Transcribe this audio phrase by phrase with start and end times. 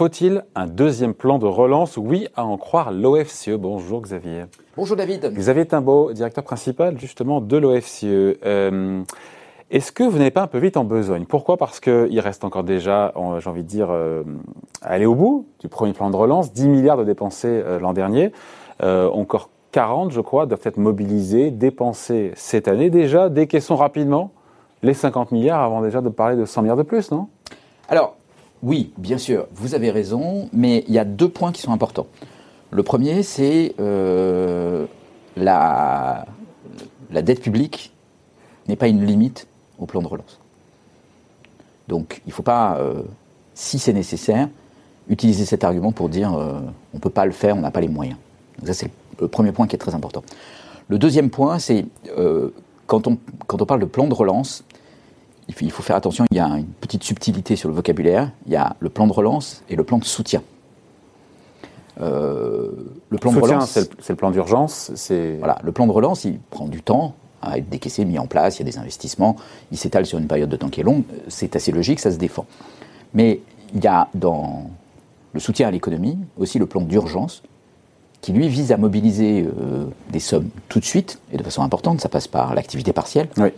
[0.00, 1.98] Faut-il un deuxième plan de relance?
[1.98, 3.50] Oui, à en croire l'OFCE.
[3.50, 4.44] Bonjour Xavier.
[4.74, 5.30] Bonjour David.
[5.30, 8.04] Xavier Timbaud, directeur principal justement de l'OFCE.
[8.06, 9.02] Euh,
[9.70, 11.26] est-ce que vous n'avez pas un peu vite en besogne?
[11.26, 11.58] Pourquoi?
[11.58, 14.22] Parce qu'il reste encore déjà, j'ai envie de dire, euh,
[14.80, 17.92] à aller au bout du premier plan de relance, 10 milliards de dépensés euh, l'an
[17.92, 18.32] dernier,
[18.82, 24.30] encore 40 je crois doivent être mobilisés, dépensés cette année déjà, décaissons rapidement
[24.82, 27.28] les 50 milliards avant déjà de parler de 100 milliards de plus, non?
[27.90, 28.16] Alors,
[28.62, 32.06] oui, bien sûr, vous avez raison, mais il y a deux points qui sont importants.
[32.70, 34.86] Le premier, c'est euh,
[35.36, 36.26] la,
[37.10, 37.92] la dette publique
[38.68, 39.46] n'est pas une limite
[39.78, 40.38] au plan de relance.
[41.88, 43.02] Donc, il ne faut pas, euh,
[43.54, 44.48] si c'est nécessaire,
[45.08, 46.60] utiliser cet argument pour dire euh,
[46.92, 48.18] on ne peut pas le faire, on n'a pas les moyens.
[48.58, 50.22] Donc ça, c'est le premier point qui est très important.
[50.88, 51.86] Le deuxième point, c'est
[52.86, 54.64] quand, on, quand on parle de plan de relance,
[55.60, 58.30] il faut faire attention, il y a une petite subtilité sur le vocabulaire.
[58.46, 60.42] Il y a le plan de relance et le plan de soutien.
[62.00, 62.70] Euh,
[63.10, 64.90] le plan de relance, c'est le, plan d'urgence.
[65.38, 68.58] Voilà, le plan de relance, il prend du temps à être décaissé, mis en place.
[68.58, 69.36] Il y a des investissements.
[69.72, 71.02] Il s'étale sur une période de temps qui est longue.
[71.28, 72.46] C'est assez logique, ça se défend.
[73.14, 73.40] Mais
[73.74, 74.70] il y a dans
[75.32, 77.42] le soutien à l'économie aussi le plan d'urgence
[78.20, 82.00] qui lui vise à mobiliser euh, des sommes tout de suite et de façon importante.
[82.00, 83.28] Ça passe par l'activité partielle.
[83.38, 83.50] Oui.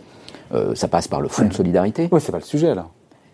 [0.53, 2.09] Euh, ça passe par le fonds de solidarité.
[2.11, 2.87] Oui, c'est pas le sujet là.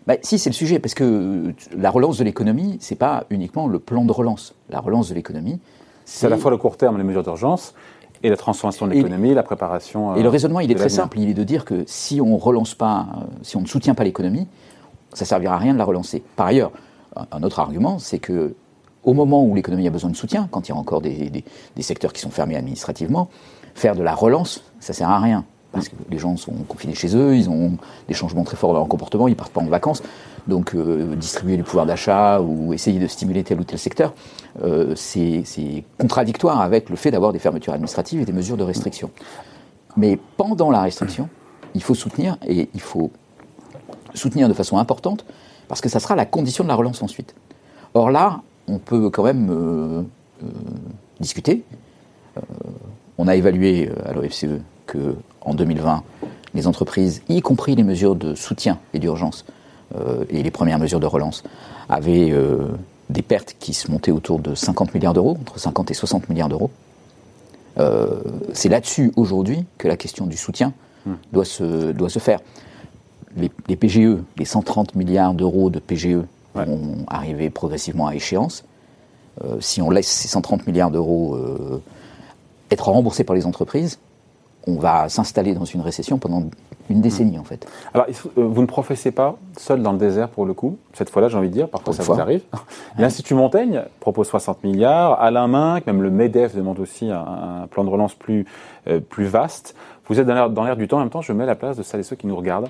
[0.06, 3.66] Bah, si, c'est le sujet, parce que euh, la relance de l'économie, c'est pas uniquement
[3.66, 4.54] le plan de relance.
[4.70, 5.60] La relance de l'économie,
[6.04, 7.74] c'est à la fois le court terme, les mesures d'urgence,
[8.22, 10.16] et la transformation de l'économie, la préparation.
[10.16, 11.18] et le raisonnement, il est très simple.
[11.18, 14.04] Il est de dire que si on relance pas, euh, si on ne soutient pas
[14.04, 14.46] l'économie,
[15.12, 16.22] ça servira à rien de la relancer.
[16.36, 16.70] Par ailleurs,
[17.32, 18.54] un autre argument, c'est que
[19.02, 21.82] au moment où l'économie a besoin de soutien, quand il y a encore des, des
[21.82, 23.28] secteurs qui sont fermés administrativement,
[23.74, 27.16] faire de la relance, ça sert à rien parce que les gens sont confinés chez
[27.16, 27.72] eux, ils ont
[28.08, 30.02] des changements très forts dans leur comportement, ils partent pas en vacances.
[30.48, 34.14] Donc euh, distribuer les pouvoirs d'achat ou essayer de stimuler tel ou tel secteur,
[34.62, 35.44] euh, c'est
[35.98, 39.10] contradictoire avec le fait d'avoir des fermetures administratives et des mesures de restriction.
[39.96, 41.28] Mais pendant la restriction,
[41.74, 43.10] il faut soutenir, et il faut
[44.14, 45.24] soutenir de façon importante,
[45.68, 47.34] parce que ça sera la condition de la relance ensuite.
[47.94, 50.02] Or là, on peut quand même euh,
[51.20, 51.62] discuter.
[53.18, 54.46] on a évalué à l'OFCE
[54.86, 56.02] que en 2020,
[56.54, 59.44] les entreprises, y compris les mesures de soutien et d'urgence
[59.96, 61.42] euh, et les premières mesures de relance,
[61.88, 62.68] avaient euh,
[63.08, 66.48] des pertes qui se montaient autour de 50 milliards d'euros, entre 50 et 60 milliards
[66.48, 66.70] d'euros.
[67.78, 68.20] Euh,
[68.52, 70.72] c'est là-dessus aujourd'hui que la question du soutien
[71.06, 71.14] hmm.
[71.32, 72.40] doit, se, doit se faire.
[73.36, 76.18] Les, les PGE, les 130 milliards d'euros de PGE
[76.54, 78.64] vont arriver progressivement à échéance.
[79.60, 81.38] si on laisse ces 130 milliards d'euros
[82.72, 84.00] être remboursés par les entreprises,
[84.66, 86.44] on va s'installer dans une récession pendant
[86.90, 87.66] une décennie en fait.
[87.94, 91.28] Alors, euh, vous ne professez pas seul dans le désert pour le coup, cette fois-là
[91.28, 92.42] j'ai envie de dire, parfois ça vous arrive.
[92.98, 97.90] L'Institut Montaigne propose 60 milliards, Alain Minc, même le MEDEF demande aussi un, plan de
[97.90, 98.44] relance plus,
[98.88, 99.74] euh, plus vaste.
[100.06, 102.00] Vous êtes dans l'air du temps, en même temps je mets la place de celles
[102.00, 102.68] et ceux qui nous regardent.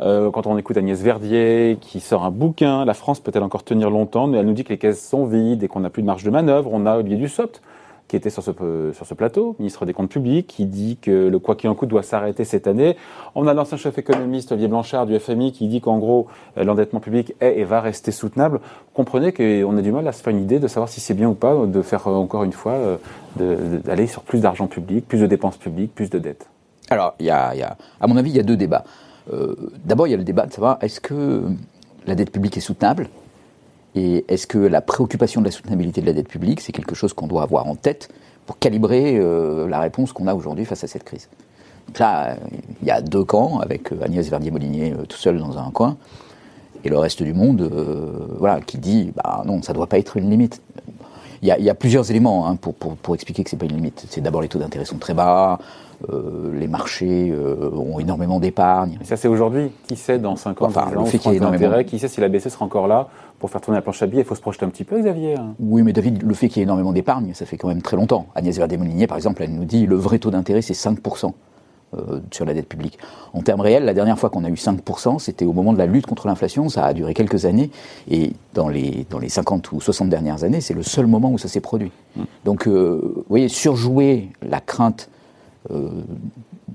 [0.00, 3.90] Euh, quand on écoute Agnès Verdier qui sort un bouquin, La France peut-elle encore tenir
[3.90, 4.32] longtemps?
[4.32, 6.30] Elle nous dit que les caisses sont vides et qu'on n'a plus de marge de
[6.30, 6.70] manœuvre.
[6.72, 7.62] On a Olivier Dussopt
[8.08, 8.50] qui était sur ce,
[8.92, 11.88] sur ce plateau, ministre des Comptes Publics, qui dit que le quoi qu'il en coûte
[11.88, 12.96] doit s'arrêter cette année.
[13.34, 16.26] On a l'ancien chef économiste Olivier Blanchard du FMI qui dit qu'en gros,
[16.58, 18.60] euh, l'endettement public est et va rester soutenable.
[18.92, 21.28] Comprenez qu'on a du mal à se faire une idée de savoir si c'est bien
[21.28, 22.96] ou pas de faire euh, encore une fois, euh,
[23.36, 26.46] d'aller sur plus d'argent public, plus de dépenses publiques, plus de dettes.
[26.90, 28.84] Alors, y a, y a, à mon avis, il y a deux débats.
[29.86, 31.44] D'abord, il y a le débat de savoir est-ce que
[32.06, 33.08] la dette publique est soutenable
[33.94, 37.12] et est-ce que la préoccupation de la soutenabilité de la dette publique, c'est quelque chose
[37.12, 38.08] qu'on doit avoir en tête
[38.46, 41.28] pour calibrer euh, la réponse qu'on a aujourd'hui face à cette crise?
[41.86, 42.36] Donc là,
[42.82, 45.96] il y a deux camps, avec euh, Agnès Verdier-Molinier euh, tout seul dans un coin,
[46.82, 47.70] et le reste du monde
[48.38, 50.60] voilà, qui dit bah non, ça ne doit pas être une limite.
[51.40, 53.76] Il y a, plusieurs éléments hein, pour, pour, pour, expliquer que ce n'est pas une
[53.76, 54.06] limite.
[54.08, 55.58] C'est d'abord les taux d'intérêt sont très bas,
[56.52, 57.34] les marchés
[57.72, 58.98] ont énormément d'épargne.
[59.02, 59.70] Ça, c'est aujourd'hui.
[59.86, 61.84] Qui sait dans 5 ans, enfin, le fait qu'il y ait énormément...
[61.84, 63.08] Qui sait si la BCE sera encore là
[63.44, 65.36] pour faire tourner la planche à billets, il faut se projeter un petit peu, Xavier.
[65.36, 65.54] Hein.
[65.60, 67.94] Oui, mais David, le fait qu'il y ait énormément d'épargne, ça fait quand même très
[67.94, 68.26] longtemps.
[68.34, 71.34] Agnès Verdet-Molinier, par exemple, elle nous dit le vrai taux d'intérêt, c'est 5%
[71.94, 72.98] euh, sur la dette publique.
[73.34, 75.84] En termes réels, la dernière fois qu'on a eu 5%, c'était au moment de la
[75.84, 77.70] lutte contre l'inflation, ça a duré quelques années,
[78.10, 81.36] et dans les, dans les 50 ou 60 dernières années, c'est le seul moment où
[81.36, 81.92] ça s'est produit.
[82.16, 82.22] Mmh.
[82.46, 85.10] Donc, euh, vous voyez, surjouer la crainte
[85.70, 85.90] euh,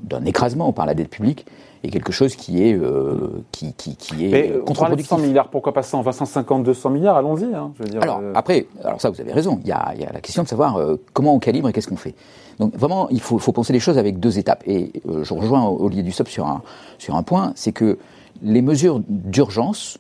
[0.04, 1.48] d'un écrasement par la dette publique,
[1.84, 5.18] est quelque chose qui est, euh, qui, qui, qui est Mais on parle de 100
[5.20, 7.54] milliards, pourquoi pas 100, 150, 200 milliards, allons-y.
[7.54, 7.72] Hein,
[8.02, 8.34] alors, euh.
[8.36, 10.48] après, alors ça, vous avez raison, il y a, il y a la question de
[10.48, 12.16] savoir euh, comment on calibre et qu'est-ce qu'on fait.
[12.60, 14.64] Donc vraiment, il faut, faut, penser les choses avec deux étapes.
[14.68, 16.62] Et je rejoins Olivier Dussopt sur un,
[16.98, 17.98] sur un point, c'est que
[18.42, 19.98] les mesures d'urgence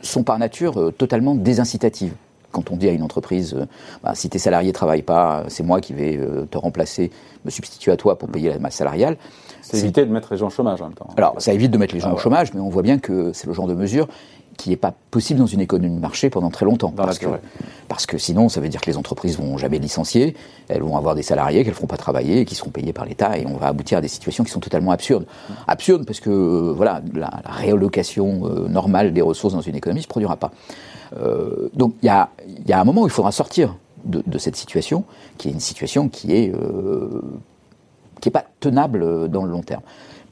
[0.00, 2.14] sont par nature totalement désincitatives.
[2.52, 3.56] Quand on dit à une entreprise,
[4.02, 6.20] bah, si tes salariés travaillent pas, c'est moi qui vais
[6.50, 7.10] te remplacer,
[7.44, 9.16] me substituer à toi pour payer la masse salariale.
[9.62, 11.08] C'est éviter de mettre les gens au chômage en même temps.
[11.16, 13.32] Alors, ça évite de mettre les gens ah au chômage, mais on voit bien que
[13.32, 14.08] c'est le genre de mesure
[14.56, 16.90] qui n'est pas possible dans une économie de marché pendant très longtemps.
[16.90, 17.26] parce, que,
[17.88, 20.36] parce que sinon, ça veut dire que les entreprises vont jamais licencier,
[20.68, 23.04] elles vont avoir des salariés qu'elles ne feront pas travailler et qui seront payés par
[23.04, 25.26] l'État, et on va aboutir à des situations qui sont totalement absurdes.
[25.66, 30.04] Absurdes parce que euh, voilà, la, réallocation euh, normale des ressources dans une économie ne
[30.04, 30.52] se produira pas.
[31.16, 32.30] Euh, donc il y a,
[32.66, 35.04] y a, un moment où il faudra sortir de, de, cette situation,
[35.38, 36.52] qui est une situation qui est
[38.20, 39.82] qui n'est pas tenable dans le long terme.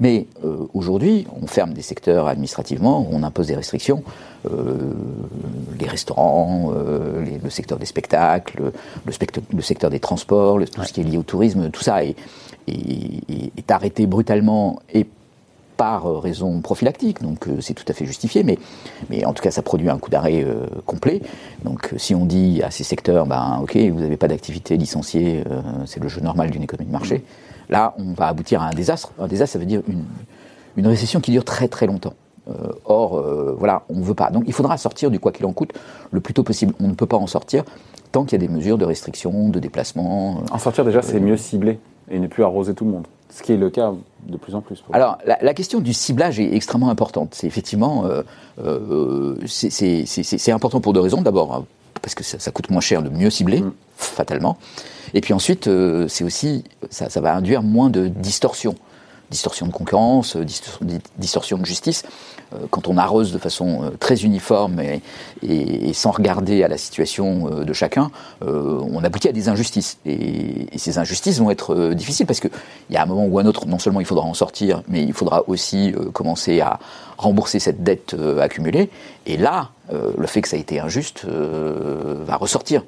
[0.00, 4.02] Mais euh, aujourd'hui, on ferme des secteurs administrativement, on impose des restrictions.
[4.50, 4.74] Euh,
[5.78, 8.72] les restaurants, euh, le secteur des spectacles, le,
[9.54, 12.16] le secteur des transports, tout ce qui est lié au tourisme, tout ça est,
[12.66, 15.06] est, arrêté brutalement et
[15.80, 18.58] par raison prophylactique, donc c'est tout à fait justifié, mais,
[19.08, 20.44] mais en tout cas ça produit un coup d'arrêt
[20.84, 21.22] complet.
[21.64, 25.42] Donc si on dit à ces secteurs, ben ok, vous n'avez pas d'activité licenciée,
[25.86, 27.24] c'est le jeu normal d'une économie de marché.
[27.70, 29.12] Là, on va aboutir à un désastre.
[29.18, 29.82] Un désastre, ça veut dire
[30.76, 32.14] une, récession qui dure très très longtemps.
[32.48, 34.30] Euh, or, euh, voilà, on ne veut pas.
[34.30, 35.72] Donc il faudra sortir du quoi qu'il en coûte
[36.10, 36.74] le plus tôt possible.
[36.80, 37.64] On ne peut pas en sortir
[38.10, 40.38] tant qu'il y a des mesures de restriction, de déplacement.
[40.38, 41.78] Euh, en sortir déjà, c'est mieux ciblé
[42.10, 43.06] et ne plus arroser tout le monde.
[43.30, 43.92] Ce qui est le cas
[44.26, 44.82] de plus en plus.
[44.92, 47.34] Alors, la, question du ciblage est extrêmement importante.
[47.34, 48.04] C'est effectivement,
[49.46, 51.22] c'est important pour deux raisons.
[51.22, 51.64] D'abord, hein,
[52.02, 53.72] parce que ça, coûte moins cher de mieux cibler, mm.
[53.96, 54.58] fatalement.
[55.14, 58.74] Et puis ensuite, euh, c'est aussi, ça, va induire moins de distorsion.
[59.30, 60.44] Distorsion de concurrence, euh,
[61.18, 62.04] distorsion de justice.
[62.52, 64.80] Euh, quand on arrose de façon très uniforme
[65.42, 68.10] et, sans regarder à la situation de chacun,
[68.40, 69.98] on aboutit à des injustices.
[70.06, 72.50] Et, ces injustices vont être difficiles parce qu'il
[72.90, 75.12] y a un moment ou un autre, non seulement il faudra en sortir, mais il
[75.12, 76.78] faudra aussi commencer à
[77.18, 78.90] rembourser cette dette accumulée.
[79.26, 82.82] Et là, le fait que ça a été injuste va ressortir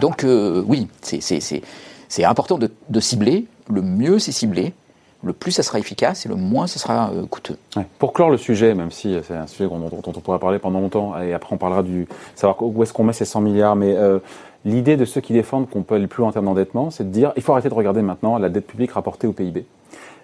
[0.00, 3.46] donc euh, oui, c'est important de, cibler.
[3.68, 4.74] Le mieux c'est cibler,
[5.22, 7.56] le plus ça sera efficace et le moins ça sera euh, coûteux.
[7.98, 11.18] Pour clore le sujet, même si c'est un sujet dont, on pourrait parler pendant longtemps,
[11.20, 14.18] et après on parlera du savoir où est-ce qu'on met ces 100 milliards, mais euh,
[14.64, 17.10] l'idée de ceux qui défendent qu'on peut aller plus loin en termes d'endettement, c'est de
[17.10, 19.64] dire il faut arrêter de regarder maintenant la dette publique rapportée au PIB.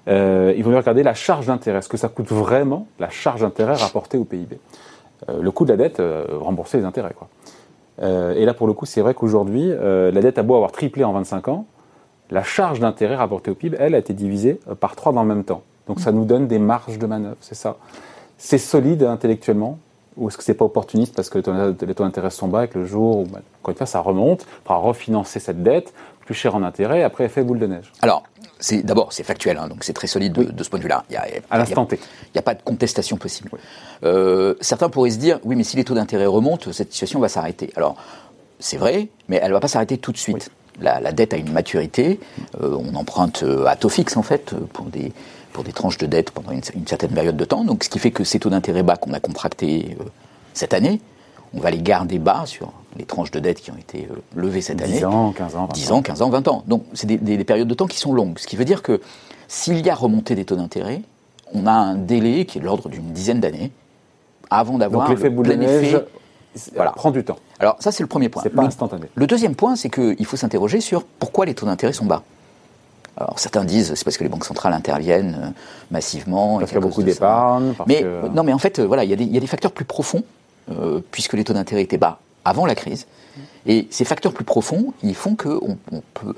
[0.06, 4.18] il faut regarder la charge d'intérêt, ce que ça coûte vraiment la charge d'intérêt rapportée
[4.18, 4.58] au PIB.
[5.28, 6.02] le coût de la dette,
[6.40, 7.14] rembourser les intérêts.
[8.02, 10.72] Euh, et là, pour le coup, c'est vrai qu'aujourd'hui, euh, la dette a beau avoir
[10.72, 11.66] triplé en 25 ans,
[12.30, 15.28] la charge d'intérêt rapportée au PIB, elle, a été divisée euh, par 3 dans le
[15.28, 15.62] même temps.
[15.86, 17.76] Donc ça nous donne des marges de manœuvre, c'est ça.
[18.36, 19.78] C'est solide intellectuellement,
[20.16, 22.78] ou est-ce que c'est pas opportuniste parce que les taux d'intérêt sont bas et que
[22.78, 25.94] le jour où, bah, encore une fois, ça remonte, il faudra refinancer cette dette,
[26.24, 28.22] plus cher en intérêt, après effet boule de neige Alors,
[28.60, 31.04] c'est d'abord c'est factuel, hein, donc c'est très solide de, ce point de vue-là.
[31.08, 31.96] Il y a, à l'instant T.
[31.96, 33.50] Il n'y a pas de contestation possible.
[34.04, 37.28] Euh, certains pourraient se dire, oui, mais si les taux d'intérêt remontent, cette situation va
[37.28, 37.72] s'arrêter.
[37.76, 37.96] Alors,
[38.58, 40.50] c'est vrai, mais elle ne va pas s'arrêter tout de suite.
[40.80, 42.20] La, dette a une maturité.
[42.62, 45.12] Euh, on emprunte euh, à taux fixe en fait pour des
[45.52, 47.64] pour des tranches de dette pendant une, certaine période de temps.
[47.64, 49.96] Donc, ce qui fait que ces taux d'intérêt bas qu'on a contractés
[50.54, 51.00] cette année,
[51.54, 54.60] on va les garder bas sur les tranches de dette qui ont été euh, levées
[54.60, 54.98] cette année.
[54.98, 56.64] 10 ans, 15 ans, 20 10 ans, 15 ans, 20 ans.
[56.66, 58.38] Donc, c'est des, périodes de temps qui sont longues.
[58.38, 59.00] Ce qui veut dire que
[59.48, 61.02] s'il y a remontée des taux d'intérêt,
[61.52, 63.72] on a un délai qui est de l'ordre d'une dizaine d'années
[64.50, 65.98] avant d'avoir boule de neige
[66.74, 66.92] voilà.
[66.92, 67.38] prend du temps.
[67.60, 68.42] Alors, ça, c'est le premier point.
[68.42, 69.06] C'est pas instantané.
[69.14, 72.22] Le deuxième point, c'est qu'il faut s'interroger sur pourquoi les taux d'intérêt sont bas.
[73.20, 75.50] Alors certains disent c'est parce que les banques centrales interviennent euh,
[75.90, 76.60] massivement.
[76.60, 77.74] Parce qu'il y a beaucoup d'épargne.
[77.88, 80.22] Mais non, mais en fait, voilà, il y, y, a des facteurs plus profonds
[80.70, 83.06] euh, puisque les taux d'intérêt étaient bas avant la crise.
[83.66, 86.34] Et ces facteurs plus profonds, ils font qu'on on peut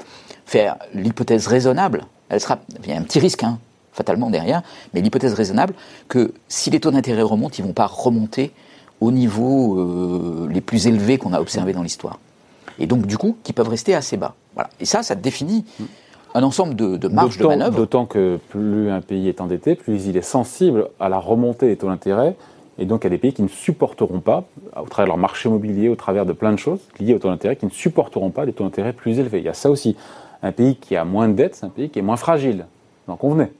[0.46, 2.06] faire l'hypothèse raisonnable.
[2.28, 3.58] Elle sera, il y a un petit risque, hein,
[3.92, 4.62] fatalement derrière,
[4.94, 5.74] mais l'hypothèse raisonnable
[6.08, 8.52] que si les taux d'intérêt remontent, ils ne vont pas remonter
[9.00, 12.18] au niveau euh, les plus élevés qu'on a observés dans l'histoire.
[12.78, 14.34] Et donc, du coup, qui peuvent rester assez bas.
[14.54, 14.70] Voilà.
[14.80, 15.64] Et ça, ça définit
[16.34, 17.76] un ensemble de, de marges de manœuvre.
[17.76, 21.76] D'autant que plus un pays est endetté, plus il est sensible à la remontée des
[21.76, 22.36] taux d'intérêt
[22.80, 25.18] et donc, il y a des pays qui ne supporteront pas, au travers de leur
[25.18, 28.30] marché immobilier, au travers de plein de choses liées aux taux d'intérêt, qui ne supporteront
[28.30, 29.38] pas des taux d'intérêt plus élevés.
[29.38, 29.96] Il y a ça aussi.
[30.42, 32.64] Un pays qui a moins de dettes, c'est un pays qui est moins fragile.
[33.06, 33.52] Donc, convenez.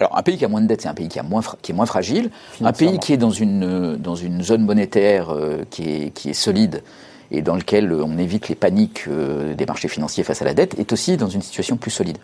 [0.00, 1.72] Alors, un pays qui a moins de dettes, c'est un pays qui, a moins, qui
[1.72, 2.30] est moins fragile.
[2.62, 6.34] Un pays qui est dans une, dans une zone monétaire euh, qui, est, qui est
[6.34, 6.82] solide
[7.30, 10.78] et dans lequel on évite les paniques euh, des marchés financiers face à la dette,
[10.78, 12.18] est aussi dans une situation plus solide.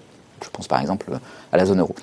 [0.44, 1.06] Je pense par exemple
[1.52, 1.94] à la zone euro.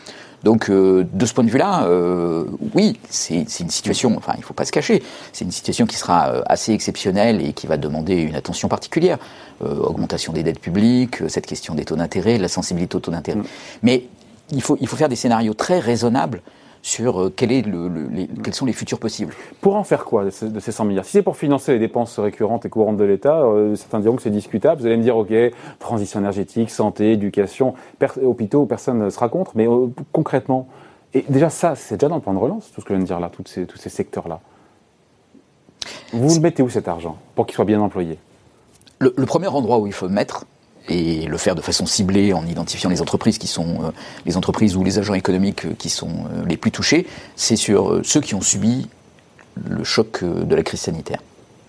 [0.43, 4.45] Donc, euh, de ce point de vue-là, euh, oui, c'est une situation, enfin, il ne
[4.45, 7.77] faut pas se cacher, c'est une situation qui sera euh, assez exceptionnelle et qui va
[7.77, 9.17] demander une attention particulière.
[9.61, 13.39] augmentation des dettes publiques, cette question des taux d'intérêt, la sensibilité aux taux d'intérêt.
[13.39, 13.45] Mm.
[13.83, 14.03] Mais
[14.51, 16.41] il, faut, il faut faire des scénarios très raisonnables
[16.81, 18.09] sur euh, quel est le,
[18.43, 19.33] quels sont les futurs possibles.
[19.61, 21.05] Pour en faire quoi de ces, 100 milliards?
[21.05, 24.21] Si c'est pour financer les dépenses récurrentes et courantes de l'État, euh, certains diront que
[24.21, 24.81] c'est discutable.
[24.81, 25.33] Vous allez me dire, OK,
[25.79, 27.73] transition énergétique, santé, éducation,
[28.21, 30.67] hôpitaux, personne ne sera contre, mais euh, concrètement,
[31.13, 33.03] et déjà ça, c'est déjà dans le plan de relance, tout ce que je viens
[33.03, 34.41] de dire là, tous ces, tous ces secteurs-là.
[36.13, 38.19] Vous le mettez où cet argent pour qu'il soit bien employé?
[38.99, 40.45] Le, le, premier endroit où il faut le mettre,
[40.89, 43.91] et le faire de façon ciblée en identifiant les entreprises qui sont euh,
[44.25, 48.01] les entreprises ou les agents économiques euh, qui sont euh, les plus touchés, c'est sur
[48.03, 48.89] ceux qui ont subi
[49.67, 51.21] le choc de la crise sanitaire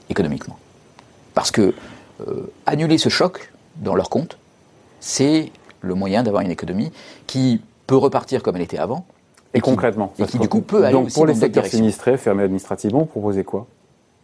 [0.08, 0.58] économiquement.
[1.34, 1.74] Parce que
[2.66, 4.36] annuler ce choc dans leur compte,
[5.00, 5.50] c'est
[5.80, 6.92] le moyen d'avoir une économie
[7.26, 9.06] qui peut repartir comme elle était avant.
[9.54, 13.00] Et, concrètement, et qui du coup peut aller Donc pour les secteurs sinistrés, fermés administrativement,
[13.00, 13.66] vous proposez quoi?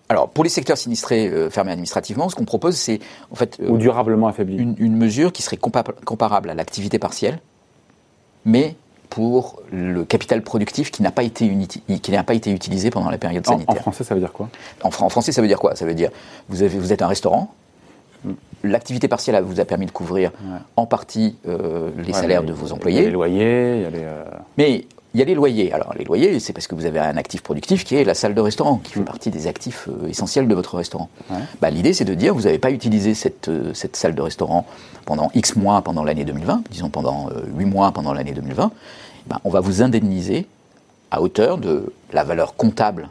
[0.09, 3.01] Alors, pour les secteurs sinistrés euh, fermés administrativement, ce qu'on propose, c'est
[3.33, 7.41] en fait ou durablement affaibli une, mesure qui serait comparable à l'activité partielle,
[8.45, 8.77] mais
[9.11, 11.51] pour le capital productif qui n'a pas été
[12.03, 13.77] qui n'a pas été utilisé pendant la période sanitaire.
[13.77, 14.49] En, français, ça veut dire quoi?
[14.83, 15.75] En, français, ça veut dire quoi?
[15.75, 16.11] Ça veut dire
[16.49, 17.53] vous avez vous êtes un restaurant.
[18.25, 18.33] Hmm.
[18.63, 20.33] L'activité partielle vous a permis de couvrir
[20.77, 22.99] en partie euh, les salaires de vos employés.
[22.99, 24.05] Il y a les loyers, il y a les.
[24.05, 24.25] Euh,
[24.57, 25.73] mais il y a les loyers.
[25.73, 28.35] Alors, les loyers, c'est parce que vous avez un actif productif qui est la salle
[28.35, 29.05] de restaurant, qui fait mm.
[29.07, 31.09] partie des actifs euh, essentiels de votre restaurant.
[31.63, 34.67] Bah, l'idée, c'est de dire, vous n'avez pas utilisé cette, euh, cette salle de restaurant
[35.07, 38.73] pendant X mois pendant l'année 2020, disons pendant 8 euh, mois pendant l'année 2020.
[39.27, 40.47] Bah, on va vous indemniser
[41.11, 43.09] à hauteur de la valeur comptable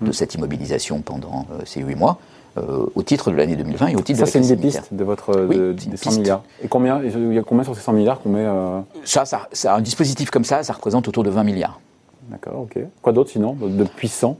[0.00, 0.12] de mm.
[0.14, 2.18] cette immobilisation pendant ces 8 mois,
[2.58, 4.56] euh, au titre de l'année 2020 et au titre ça, de Ça, c'est une des
[4.56, 6.42] pistes de votre, des 100 milliards.
[6.62, 9.48] Et combien, il y a combien sur ces 100 milliards qu'on met euh ça, ça,
[9.52, 11.80] ça, un dispositif comme ça, ça représente autour de 20 milliards.
[12.28, 12.78] D'accord, ok.
[13.00, 14.38] Quoi d'autre sinon, de puissant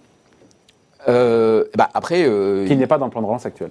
[1.09, 2.29] euh, bah après,
[2.67, 3.71] Qui n'est pas dans le plan de relance actuel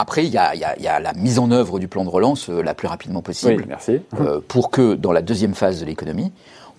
[0.00, 2.08] après, il y, a, y, a, y, a, la mise en œuvre du plan de
[2.08, 3.62] relance la plus rapidement possible.
[3.62, 4.00] Oui, merci.
[4.46, 6.30] pour que, dans la deuxième phase de l'économie,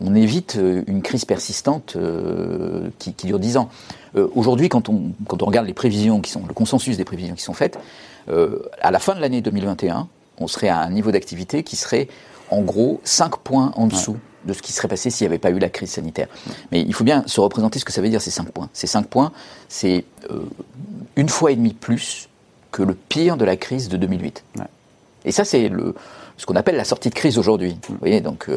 [0.01, 1.97] on évite une crise persistante
[2.99, 3.69] qui, qui, dure 10 ans.
[4.15, 7.35] Euh, aujourd'hui, quand on, quand on regarde les prévisions qui sont, le consensus des prévisions
[7.35, 7.79] qui sont faites,
[8.29, 10.07] euh, à la fin de l'année 2021,
[10.39, 12.07] on serait à un niveau d'activité qui serait
[12.49, 15.51] en gros 5 points en dessous de ce qui serait passé s'il n'y avait pas
[15.51, 16.27] eu la crise sanitaire.
[16.71, 18.69] Mais il faut bien se représenter ce que ça veut dire ces 5 points.
[18.73, 19.31] Ces 5 points,
[19.67, 20.39] c'est euh,
[21.15, 22.29] une fois et demie plus
[22.71, 24.43] que le pire de la crise de 2008.
[25.25, 25.69] Et ça, c'est
[26.37, 27.77] ce qu'on appelle la sortie de crise aujourd'hui.
[27.89, 28.47] Vous voyez, donc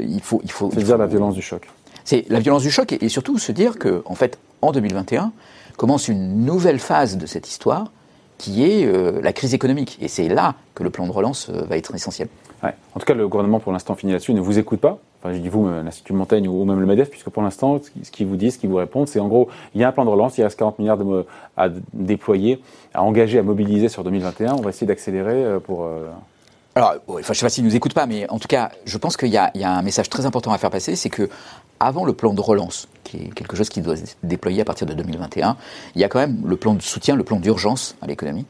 [0.00, 0.70] il faut, il faut.
[0.72, 1.68] C'est dire la violence du choc.
[2.04, 5.32] C'est la violence du choc et, et, surtout se dire que, en fait, en 2021,
[5.76, 7.90] commence une nouvelle phase de cette histoire
[8.38, 9.98] qui est euh, la crise économique.
[10.00, 12.28] Et c'est là que le plan de relance euh, va être essentiel.
[12.94, 14.98] En tout cas, le gouvernement, pour l'instant, finit là-dessus, ne vous écoute pas.
[15.20, 18.26] Enfin, je dis vous, l'Institut Montaigne ou même le MEDEF, puisque pour l'instant, ce qu'ils
[18.26, 20.10] vous disent, ce qu'ils vous répondent, c'est en gros, il y a un plan de
[20.10, 21.26] relance, il reste 40 milliards de,
[21.58, 22.62] à déployer,
[22.94, 24.54] à engager, à mobiliser sur 2021.
[24.54, 25.58] On va essayer d'accélérer euh,
[26.74, 28.98] Alors, enfin, je ne sais pas s'ils nous écoutent pas, mais en tout cas, je
[28.98, 31.28] pense qu'il y, y, a un message très important à faire passer, c'est que
[31.80, 34.86] avant le plan de relance, qui est quelque chose qui doit être déployé à partir
[34.86, 35.56] de 2021,
[35.94, 38.46] il y a quand même le plan de soutien, le plan d'urgence à l'économie.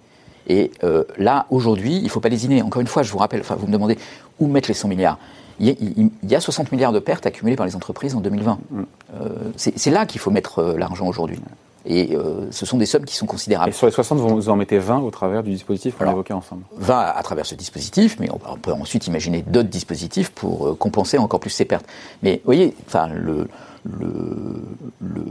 [0.47, 2.63] Et euh, là, aujourd'hui, il ne faut pas lésiner.
[2.63, 3.99] Encore une fois, je vous rappelle, enfin, vous me demandez
[4.41, 5.19] où mettre les 100 milliards.
[5.61, 8.59] Il y, a, 60 milliards de pertes accumulées par les entreprises en 2020.
[8.71, 8.83] Mm.
[9.15, 11.39] Euh, c'est là qu'il faut mettre euh, l'argent aujourd'hui.
[11.87, 13.71] Et euh, ce sont des sommes qui sont considérables.
[13.71, 16.33] Et sur les 60, vous en mettez 20 au travers du dispositif qu'on a évoqué
[16.33, 20.75] ensemble 20 à, travers ce dispositif, mais on, peut ensuite imaginer d'autres dispositifs pour euh,
[20.75, 21.87] compenser encore plus ces pertes.
[22.23, 23.49] Mais vous voyez, enfin, le,
[23.85, 24.63] le,
[25.01, 25.25] le,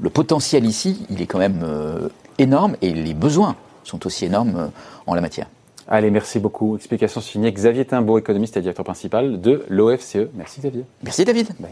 [0.00, 2.08] le, potentiel ici, il est quand même euh,
[2.38, 4.70] énorme et les besoins sont aussi énormes
[5.06, 5.48] en la matière.
[5.88, 6.76] Allez, merci beaucoup.
[6.76, 10.28] Explication signée Xavier Timbaud, économiste et directeur principal de l'OFCE.
[10.34, 10.84] Merci Xavier.
[11.02, 11.48] Merci David.
[11.60, 11.70] Bye.